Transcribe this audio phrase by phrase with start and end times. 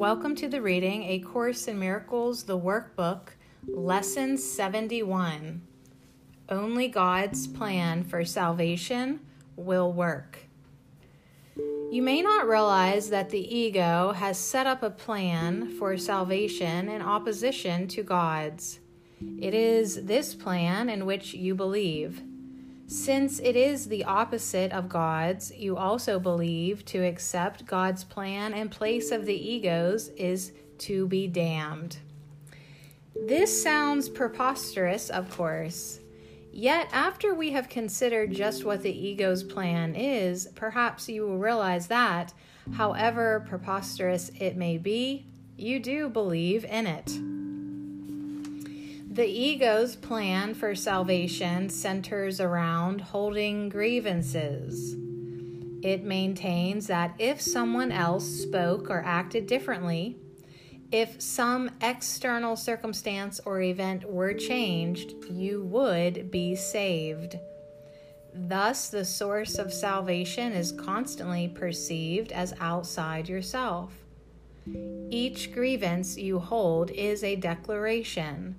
[0.00, 3.32] Welcome to the reading A Course in Miracles, the workbook,
[3.68, 5.60] Lesson 71.
[6.48, 9.20] Only God's plan for salvation
[9.56, 10.38] will work.
[11.90, 17.02] You may not realize that the ego has set up a plan for salvation in
[17.02, 18.80] opposition to God's.
[19.38, 22.22] It is this plan in which you believe.
[22.90, 28.68] Since it is the opposite of God's, you also believe to accept God's plan and
[28.68, 31.98] place of the ego's is to be damned.
[33.14, 36.00] This sounds preposterous, of course.
[36.52, 41.86] Yet, after we have considered just what the ego's plan is, perhaps you will realize
[41.86, 42.34] that,
[42.72, 47.39] however preposterous it may be, you do believe in it.
[49.12, 54.94] The ego's plan for salvation centers around holding grievances.
[55.82, 60.16] It maintains that if someone else spoke or acted differently,
[60.92, 67.36] if some external circumstance or event were changed, you would be saved.
[68.32, 73.92] Thus, the source of salvation is constantly perceived as outside yourself.
[75.10, 78.54] Each grievance you hold is a declaration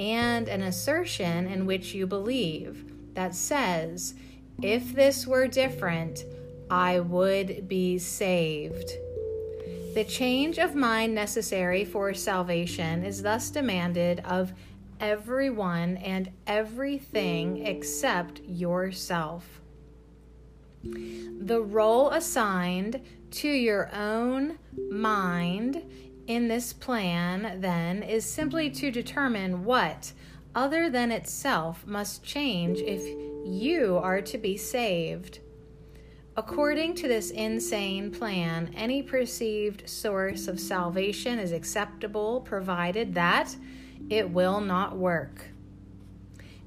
[0.00, 4.14] and an assertion in which you believe that says,
[4.62, 6.24] if this were different,
[6.70, 8.92] I would be saved.
[9.94, 14.54] The change of mind necessary for salvation is thus demanded of
[15.00, 19.60] everyone and everything except yourself.
[20.82, 24.58] The role assigned to your own
[24.90, 25.82] mind
[26.30, 30.12] in this plan, then, is simply to determine what,
[30.54, 33.02] other than itself, must change if
[33.44, 35.40] you are to be saved.
[36.36, 43.56] According to this insane plan, any perceived source of salvation is acceptable provided that
[44.08, 45.48] it will not work.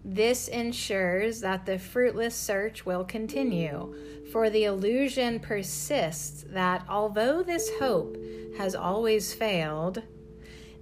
[0.05, 3.95] This ensures that the fruitless search will continue,
[4.31, 8.17] for the illusion persists that although this hope
[8.57, 10.03] has always failed,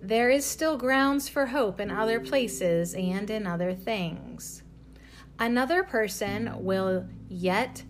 [0.02, 4.64] there is still grounds for hope in other places and in other things.
[5.38, 7.84] Another person will yet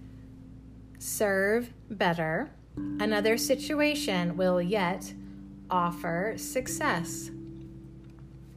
[0.99, 2.51] serve better,
[2.99, 5.13] another situation will yet
[5.69, 7.31] offer success.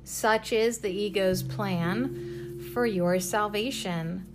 [0.03, 2.34] Such is the ego's plan
[2.75, 4.27] for your salvation.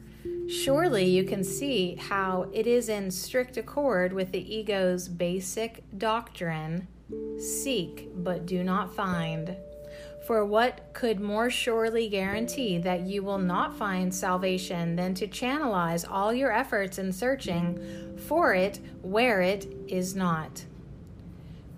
[0.50, 6.88] Surely you can see how it is in strict accord with the ego's basic doctrine
[7.38, 9.56] seek but do not find.
[10.26, 16.06] For what could more surely guarantee that you will not find salvation than to channelize
[16.10, 20.64] all your efforts in searching for it where it is not?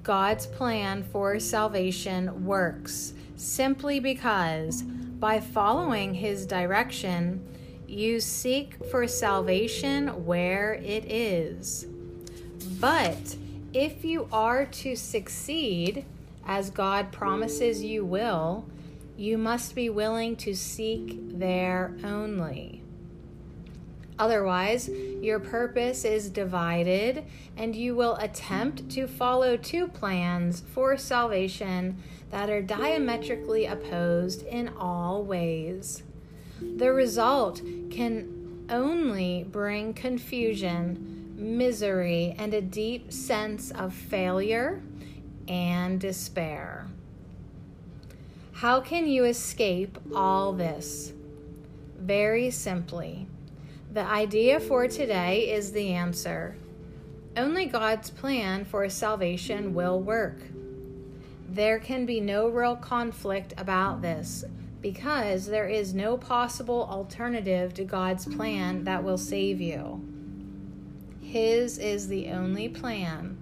[0.03, 4.83] God's plan for salvation works simply because
[5.21, 7.47] by following his direction,
[7.87, 11.85] you seek for salvation where it is.
[12.79, 13.35] But
[13.71, 16.05] if you are to succeed,
[16.47, 18.65] as God promises you will,
[19.15, 22.80] you must be willing to seek there only.
[24.21, 27.25] Otherwise, your purpose is divided,
[27.57, 31.97] and you will attempt to follow two plans for salvation
[32.29, 36.03] that are diametrically opposed in all ways.
[36.61, 44.83] The result can only bring confusion, misery, and a deep sense of failure
[45.47, 46.85] and despair.
[48.51, 51.11] How can you escape all this?
[51.97, 53.25] Very simply.
[53.93, 56.55] The idea for today is the answer.
[57.35, 60.37] Only God's plan for salvation will work.
[61.49, 64.45] There can be no real conflict about this
[64.81, 70.01] because there is no possible alternative to God's plan that will save you.
[71.21, 73.37] His is the only plan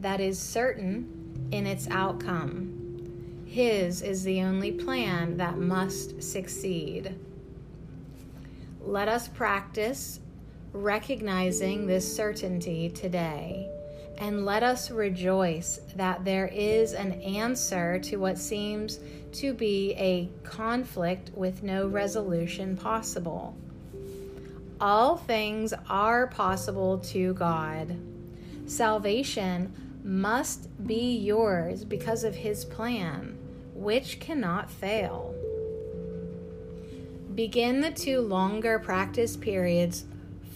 [0.00, 3.44] that is certain in its outcome.
[3.46, 7.14] His is the only plan that must succeed.
[8.80, 10.20] Let us practice
[10.72, 13.68] recognizing this certainty today
[14.18, 18.98] and let us rejoice that there is an answer to what seems
[19.32, 23.56] to be a conflict with no resolution possible.
[24.80, 27.96] All things are possible to God.
[28.66, 29.72] Salvation
[30.04, 33.36] must be yours because of His plan,
[33.74, 35.34] which cannot fail.
[37.38, 40.06] Begin the two longer practice periods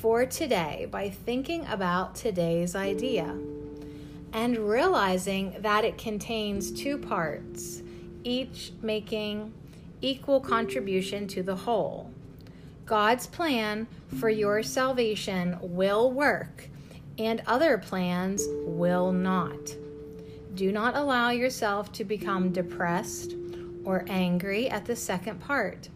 [0.01, 3.39] for today by thinking about today's idea.
[4.33, 7.85] and realizing that it contains two parts,
[8.25, 9.53] each making
[10.01, 12.11] equal contribution to the whole.
[12.85, 13.87] God's plan
[14.19, 16.69] for your salvation will work,
[17.17, 19.77] and other plans will not.
[20.57, 23.37] Do not allow yourself to become depressed
[23.85, 25.89] or angry at the second part.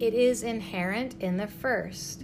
[0.00, 2.22] It is inherent in the first.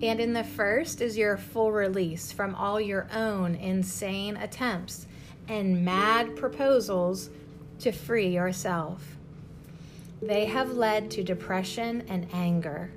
[0.00, 5.06] And in the first is your full release from all your own insane attempts
[5.48, 7.30] and mad proposals
[7.80, 9.16] to free yourself.
[10.22, 12.92] They have led to depression and anger.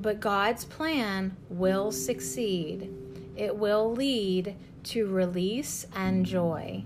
[0.00, 2.94] But God's plan will succeed.
[3.36, 4.54] It will lead
[4.84, 6.84] to release and joy.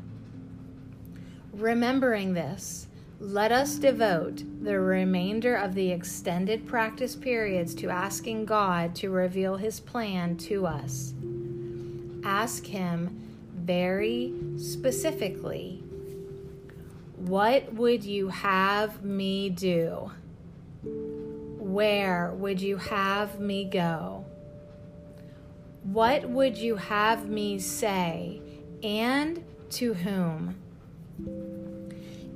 [1.52, 2.88] Remembering this,
[3.24, 9.56] let us devote the remainder of the extended practice periods to asking God to reveal
[9.56, 11.14] His plan to us.
[12.22, 13.18] Ask Him
[13.56, 15.82] very specifically
[17.16, 20.10] What would you have me do?
[20.82, 24.26] Where would you have me go?
[25.82, 28.42] What would you have me say?
[28.82, 30.56] And to whom?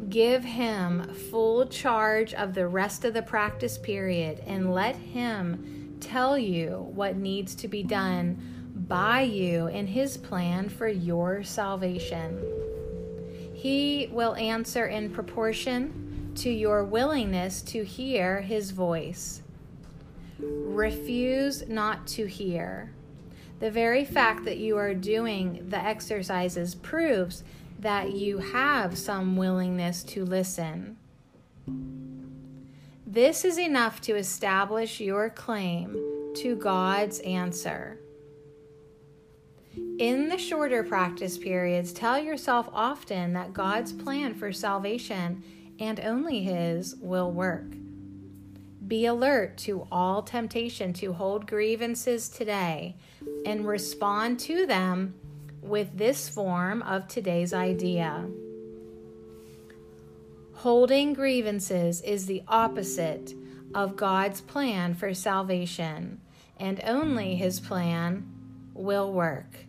[0.08, 6.38] Give him full charge of the rest of the practice period and let him tell
[6.38, 12.42] you what needs to be done by you in his plan for your salvation.
[13.52, 19.42] He will answer in proportion to your willingness to hear his voice.
[20.38, 22.92] Refuse not to hear.
[23.58, 27.42] The very fact that you are doing the exercises proves
[27.78, 30.96] that you have some willingness to listen.
[33.06, 35.96] This is enough to establish your claim
[36.36, 37.98] to God's answer.
[39.98, 45.42] In the shorter practice periods, tell yourself often that God's plan for salvation
[45.80, 47.72] and only His will work.
[48.86, 52.96] Be alert to all temptation to hold grievances today
[53.44, 55.14] and respond to them
[55.68, 58.26] with this form of today's idea.
[60.54, 63.34] Holding grievances is the opposite
[63.74, 66.20] of God's plan for salvation,
[66.58, 68.26] and only His plan
[68.74, 69.66] will work.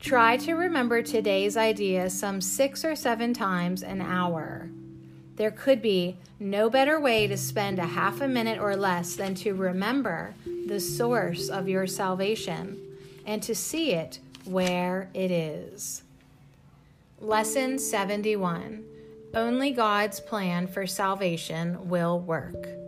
[0.00, 4.68] Try to remember today's idea some six or seven times an hour.
[5.36, 9.36] There could be no better way to spend a half a minute or less than
[9.36, 10.34] to remember
[10.66, 12.91] the source of your salvation
[13.26, 16.02] and to see it where it is.
[17.20, 18.84] Lesson 71
[19.34, 22.81] Only God's plan for salvation will work.